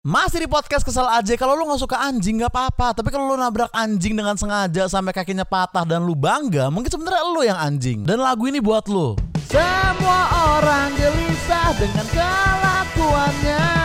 Masih 0.00 0.40
di 0.40 0.48
podcast 0.48 0.80
kesel 0.80 1.04
aja. 1.04 1.36
Kalau 1.36 1.52
lu 1.52 1.68
nggak 1.68 1.84
suka 1.84 2.00
anjing 2.00 2.40
nggak 2.40 2.48
apa-apa. 2.48 2.96
Tapi 2.96 3.12
kalau 3.12 3.28
lu 3.28 3.36
nabrak 3.36 3.68
anjing 3.76 4.16
dengan 4.16 4.32
sengaja 4.32 4.88
sampai 4.88 5.12
kakinya 5.12 5.44
patah 5.44 5.84
dan 5.84 6.08
lu 6.08 6.16
bangga 6.16 6.72
mungkin 6.72 6.88
sebenarnya 6.88 7.20
lu 7.28 7.44
yang 7.44 7.60
anjing. 7.60 8.00
Dan 8.08 8.24
lagu 8.24 8.48
ini 8.48 8.64
buat 8.64 8.88
lu. 8.88 9.20
Semua 9.44 10.56
orang 10.56 10.96
gelisah 10.96 11.76
dengan 11.76 12.06
kelakuannya 12.16 13.79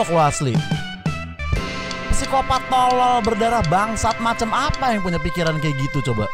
goblok 0.00 0.16
lo 0.16 0.20
asli. 0.24 0.54
Psikopat 2.08 2.64
tolol 2.72 3.20
berdarah 3.20 3.60
bangsat 3.68 4.16
macam 4.16 4.48
apa 4.56 4.96
yang 4.96 5.04
punya 5.04 5.20
pikiran 5.20 5.60
kayak 5.60 5.76
gitu 5.76 6.00
coba 6.12 6.24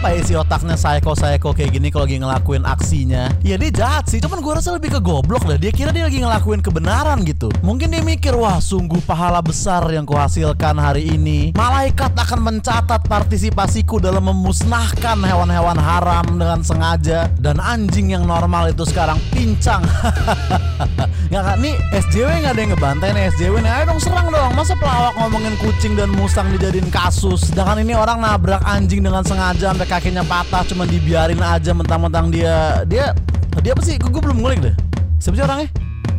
apa 0.00 0.16
isi 0.16 0.32
otaknya 0.32 0.80
psycho-psycho 0.80 1.52
kayak 1.52 1.76
gini 1.76 1.92
kalau 1.92 2.08
lagi 2.08 2.16
ngelakuin 2.16 2.64
aksinya? 2.64 3.28
Ya 3.44 3.60
dia 3.60 3.68
jahat 3.68 4.08
sih, 4.08 4.16
cuman 4.16 4.40
gue 4.40 4.52
rasa 4.56 4.72
lebih 4.72 4.96
ke 4.96 5.00
goblok 5.04 5.44
dah. 5.44 5.60
Dia 5.60 5.68
kira 5.68 5.92
dia 5.92 6.08
lagi 6.08 6.24
ngelakuin 6.24 6.64
kebenaran 6.64 7.20
gitu. 7.28 7.52
Mungkin 7.60 7.92
dia 7.92 8.00
mikir, 8.00 8.32
wah 8.32 8.56
sungguh 8.64 8.96
pahala 9.04 9.44
besar 9.44 9.84
yang 9.92 10.08
kuhasilkan 10.08 10.80
hari 10.80 11.04
ini. 11.04 11.52
Malaikat 11.52 12.16
akan 12.16 12.40
mencatat 12.40 13.04
partisipasiku 13.12 14.00
dalam 14.00 14.24
memusnahkan 14.24 15.20
hewan-hewan 15.20 15.76
haram 15.76 16.24
dengan 16.32 16.64
sengaja. 16.64 17.28
Dan 17.36 17.60
anjing 17.60 18.16
yang 18.16 18.24
normal 18.24 18.72
itu 18.72 18.88
sekarang 18.88 19.20
pincang. 19.36 19.84
Nggak 21.28 21.44
kan, 21.44 21.56
nih 21.60 21.76
SJW 21.92 22.28
nggak 22.40 22.52
ada 22.56 22.60
yang 22.64 22.72
ngebantai 22.72 23.08
nih 23.12 23.24
SJW 23.36 23.54
nih. 23.60 23.70
Ayo 23.70 23.84
dong 23.92 24.00
serang 24.00 24.32
dong. 24.32 24.39
Masa 24.60 24.76
pelawak 24.76 25.16
ngomongin 25.16 25.56
kucing 25.56 25.96
dan 25.96 26.12
musang 26.12 26.44
dijadiin 26.52 26.92
kasus. 26.92 27.48
Sedangkan 27.48 27.80
ini 27.80 27.96
orang 27.96 28.20
nabrak 28.20 28.60
anjing 28.68 29.00
dengan 29.00 29.24
sengaja 29.24 29.72
sampai 29.72 29.88
kakinya 29.88 30.20
patah 30.20 30.60
cuma 30.68 30.84
dibiarin 30.84 31.40
aja 31.40 31.72
mentang-mentang 31.72 32.28
dia 32.28 32.84
dia 32.84 33.16
dia 33.64 33.72
apa 33.72 33.80
sih? 33.80 33.96
Gue 33.96 34.20
belum 34.20 34.44
ngulik 34.44 34.60
deh. 34.60 34.76
Siapa 35.16 35.40
sih 35.40 35.44
orangnya? 35.48 35.68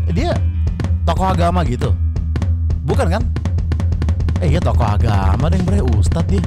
Eh, 0.10 0.14
Dia 0.18 0.34
tokoh 1.06 1.30
agama 1.30 1.62
gitu. 1.70 1.94
Bukan 2.82 3.14
kan? 3.14 3.22
Eh 4.42 4.50
iya 4.50 4.58
tokoh 4.58 4.90
agama 4.90 5.46
deh 5.46 5.62
bener 5.62 5.86
ustad 5.94 6.26
dia. 6.26 6.42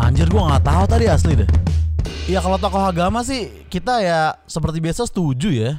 Anjir 0.00 0.32
gue 0.32 0.40
nggak 0.40 0.64
tahu 0.64 0.84
tadi 0.88 1.12
asli 1.12 1.44
deh. 1.44 1.48
Ya 2.24 2.40
kalau 2.40 2.56
tokoh 2.56 2.88
agama 2.88 3.20
sih 3.20 3.52
kita 3.68 4.00
ya 4.00 4.32
seperti 4.48 4.80
biasa 4.80 5.04
setuju 5.04 5.52
ya. 5.52 5.76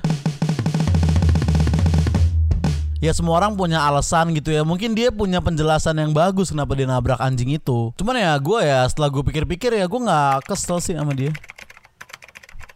Ya 3.05 3.13
semua 3.13 3.37
orang 3.37 3.53
punya 3.53 3.85
alasan 3.85 4.33
gitu 4.33 4.49
ya. 4.49 4.65
Mungkin 4.65 4.97
dia 4.97 5.13
punya 5.13 5.37
penjelasan 5.37 6.01
yang 6.01 6.09
bagus 6.09 6.49
Kenapa 6.49 6.73
dia 6.73 6.89
nabrak 6.89 7.21
anjing 7.21 7.53
itu. 7.53 7.93
Cuman 8.01 8.17
ya 8.17 8.33
gue 8.41 8.59
ya 8.65 8.81
setelah 8.89 9.13
gue 9.13 9.21
pikir-pikir 9.21 9.77
ya 9.77 9.85
Gue 9.85 10.01
gak 10.01 10.49
kesel 10.49 10.81
sih 10.81 10.97
sama 10.97 11.13
dia. 11.13 11.29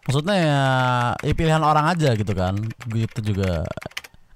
Maksudnya 0.06 0.36
ya, 0.38 0.62
ya 1.26 1.34
pilihan 1.34 1.66
orang 1.66 1.90
aja 1.90 2.14
gitu 2.14 2.38
kan. 2.38 2.54
Gitu 2.94 3.34
juga 3.34 3.66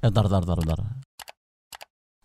Eh 0.02 0.10
ntar 0.10 0.26
ntar 0.28 0.42
ntar 0.42 0.60
ntar 0.66 1.03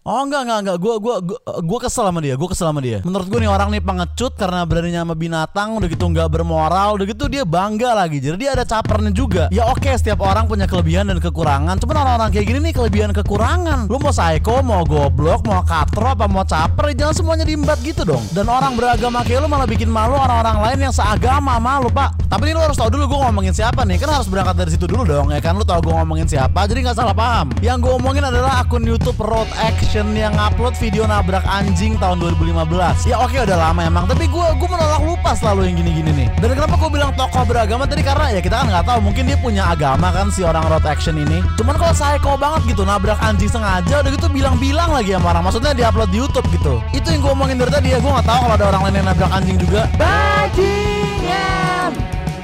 Oh 0.08 0.24
enggak 0.24 0.48
enggak 0.48 0.58
enggak. 0.64 0.76
Gua 0.80 0.94
gua, 0.96 1.16
gua 1.60 1.78
kesel 1.84 2.08
sama 2.08 2.24
dia 2.24 2.32
gue 2.32 2.48
kesel 2.48 2.72
sama 2.72 2.80
dia. 2.80 3.04
Menurut 3.04 3.28
gue 3.28 3.44
nih 3.44 3.50
orang 3.52 3.68
nih 3.68 3.84
pengecut 3.84 4.32
karena 4.40 4.64
beraninya 4.64 5.04
sama 5.04 5.12
binatang 5.12 5.76
udah 5.76 5.84
gitu 5.84 6.08
nggak 6.08 6.28
bermoral 6.32 6.96
udah 6.96 7.04
gitu 7.04 7.28
dia 7.28 7.44
bangga 7.44 7.92
lagi. 7.92 8.16
Jadi 8.16 8.36
dia 8.40 8.56
ada 8.56 8.64
capernya 8.64 9.12
juga. 9.12 9.52
Ya 9.52 9.68
oke 9.68 9.84
setiap 9.92 10.24
orang 10.24 10.48
punya 10.48 10.64
kelebihan 10.64 11.12
dan 11.12 11.20
kekurangan. 11.20 11.76
Cuman 11.76 11.96
orang-orang 12.00 12.32
kayak 12.32 12.46
gini 12.48 12.58
nih 12.64 12.72
kelebihan 12.72 13.12
kekurangan. 13.12 13.84
Lu 13.92 14.00
mau 14.00 14.08
psycho 14.08 14.64
mau 14.64 14.80
goblok 14.88 15.44
mau 15.44 15.60
katro 15.60 16.08
apa 16.08 16.24
mau 16.24 16.48
caper 16.48 16.96
ya 16.96 17.04
jangan 17.04 17.14
semuanya 17.20 17.44
diembat 17.44 17.76
gitu 17.84 18.08
dong. 18.08 18.24
Dan 18.32 18.48
orang 18.48 18.80
beragama 18.80 19.20
kayak 19.28 19.44
lu 19.44 19.48
malah 19.52 19.68
bikin 19.68 19.92
malu 19.92 20.16
orang-orang 20.16 20.56
lain 20.64 20.88
yang 20.88 20.94
seagama 20.96 21.60
malu 21.60 21.92
pak. 21.92 22.16
Tapi 22.32 22.48
ini 22.48 22.56
lu 22.56 22.64
harus 22.64 22.80
tahu 22.80 22.88
dulu 22.96 23.12
gue 23.12 23.18
ngomongin 23.28 23.52
siapa 23.52 23.84
nih. 23.84 24.00
Kan 24.00 24.08
harus 24.08 24.24
berangkat 24.24 24.56
dari 24.56 24.70
situ 24.72 24.88
dulu 24.88 25.04
dong 25.04 25.36
ya 25.36 25.40
kan? 25.44 25.52
Lu 25.52 25.68
tahu 25.68 25.84
gue 25.84 25.92
ngomongin 25.92 26.24
siapa 26.24 26.64
jadi 26.64 26.88
nggak 26.88 26.96
salah 26.96 27.12
paham. 27.12 27.52
Yang 27.60 27.84
gue 27.84 27.92
omongin 28.00 28.24
adalah 28.24 28.64
akun 28.64 28.88
YouTube 28.88 29.20
Road 29.20 29.52
Action 29.60 29.97
yang 29.98 30.34
upload 30.38 30.78
video 30.78 31.10
nabrak 31.10 31.42
anjing 31.48 31.98
tahun 31.98 32.22
2015 32.22 33.10
ya 33.10 33.18
oke 33.18 33.34
udah 33.34 33.58
lama 33.58 33.82
emang 33.82 34.06
tapi 34.06 34.30
gue 34.30 34.46
gue 34.54 34.68
menolak 34.70 35.02
lupa 35.02 35.34
selalu 35.34 35.70
yang 35.70 35.82
gini-gini 35.82 36.10
nih. 36.14 36.28
Dan 36.38 36.54
kenapa 36.54 36.78
gue 36.78 36.90
bilang 36.92 37.10
tokoh 37.14 37.42
beragama? 37.46 37.86
Tadi 37.86 38.02
karena 38.06 38.30
ya 38.34 38.40
kita 38.42 38.62
kan 38.62 38.66
nggak 38.70 38.84
tahu 38.86 38.98
mungkin 39.02 39.26
dia 39.26 39.34
punya 39.38 39.70
agama 39.70 40.14
kan 40.14 40.30
si 40.30 40.46
orang 40.46 40.62
Road 40.70 40.86
Action 40.86 41.18
ini. 41.18 41.42
Cuman 41.58 41.74
kalau 41.74 41.94
psycho 41.94 42.38
banget 42.38 42.74
gitu 42.74 42.86
nabrak 42.86 43.18
anjing 43.18 43.50
sengaja 43.50 44.02
udah 44.02 44.10
gitu 44.14 44.28
bilang-bilang 44.30 44.94
lagi 44.94 45.14
sama 45.14 45.34
orang. 45.34 45.44
Maksudnya 45.46 45.72
di 45.74 45.82
upload 45.82 46.10
di 46.14 46.18
YouTube 46.22 46.46
gitu. 46.54 46.78
Itu 46.94 47.10
yang 47.10 47.26
gue 47.26 47.32
omongin 47.34 47.58
dari 47.58 47.72
tadi 47.74 47.88
ya 47.94 47.98
gue 47.98 48.10
nggak 48.10 48.26
tahu 48.26 48.38
kalau 48.46 48.54
ada 48.54 48.66
orang 48.70 48.82
lain 48.86 48.94
yang 49.02 49.06
nabrak 49.10 49.32
anjing 49.34 49.58
juga. 49.58 49.90
Bajingan 49.98 51.90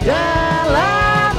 jalanan 0.02 1.32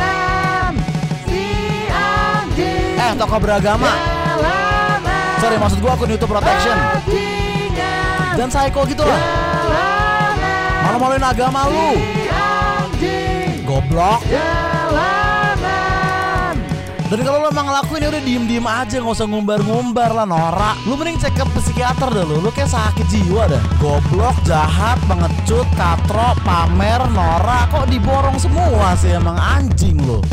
si 1.27 1.43
anjing. 1.91 2.95
Eh 2.95 3.11
tokoh 3.19 3.39
beragama 3.43 4.14
sorry 5.41 5.57
maksud 5.59 5.79
gue 5.79 5.91
akun 5.91 6.09
YouTube 6.11 6.31
Protection 6.31 6.77
dan 8.35 8.47
psycho 8.51 8.81
gitu 8.87 9.03
lah 9.03 9.21
malu-maluin 10.87 11.23
agama 11.23 11.61
lu 11.71 11.89
goblok 13.65 14.21
dan 17.05 17.21
kalau 17.21 17.37
lo 17.37 17.53
emang 17.53 17.69
ngelakuin 17.69 18.01
ya 18.01 18.09
udah 18.09 18.23
diem-diem 18.25 18.65
aja 18.65 18.97
nggak 18.97 19.13
usah 19.13 19.29
ngumbar-ngumbar 19.29 20.09
lah 20.09 20.25
norak. 20.25 20.73
Lu 20.89 20.97
mending 20.97 21.21
cek 21.21 21.37
ke 21.37 21.45
psikiater 21.53 22.09
dah 22.09 22.25
lu, 22.25 22.41
lu 22.41 22.49
kayak 22.49 22.73
sakit 22.73 23.05
jiwa 23.13 23.45
dah. 23.45 23.61
Goblok, 23.77 24.33
jahat, 24.41 24.97
pengecut, 25.05 25.69
katro, 25.77 26.33
pamer, 26.41 27.05
norak, 27.13 27.69
kok 27.69 27.85
diborong 27.93 28.41
semua 28.41 28.97
sih 28.97 29.13
emang 29.13 29.37
anjing 29.37 30.01
lo. 30.01 30.25